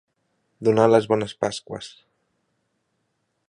[0.67, 1.93] Donar les bones pasqües.